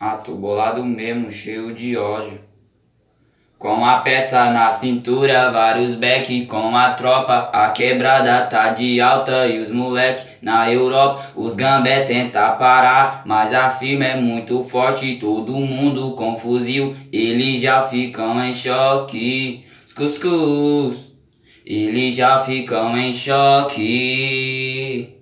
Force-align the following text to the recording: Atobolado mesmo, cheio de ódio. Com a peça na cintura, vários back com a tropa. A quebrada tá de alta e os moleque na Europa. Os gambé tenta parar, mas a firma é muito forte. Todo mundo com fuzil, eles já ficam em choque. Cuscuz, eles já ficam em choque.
Atobolado 0.00 0.84
mesmo, 0.84 1.28
cheio 1.28 1.74
de 1.74 1.96
ódio. 1.96 2.38
Com 3.58 3.84
a 3.84 3.96
peça 3.96 4.48
na 4.50 4.70
cintura, 4.70 5.50
vários 5.50 5.96
back 5.96 6.46
com 6.46 6.76
a 6.76 6.92
tropa. 6.92 7.50
A 7.52 7.70
quebrada 7.70 8.46
tá 8.46 8.68
de 8.68 9.00
alta 9.00 9.48
e 9.48 9.58
os 9.58 9.72
moleque 9.72 10.24
na 10.40 10.72
Europa. 10.72 11.32
Os 11.34 11.56
gambé 11.56 12.04
tenta 12.04 12.52
parar, 12.52 13.24
mas 13.26 13.52
a 13.52 13.70
firma 13.70 14.04
é 14.04 14.14
muito 14.14 14.62
forte. 14.62 15.16
Todo 15.16 15.54
mundo 15.54 16.12
com 16.12 16.36
fuzil, 16.36 16.94
eles 17.12 17.60
já 17.60 17.82
ficam 17.82 18.40
em 18.40 18.54
choque. 18.54 19.64
Cuscuz, 19.96 21.10
eles 21.66 22.14
já 22.14 22.38
ficam 22.38 22.96
em 22.96 23.12
choque. 23.12 25.17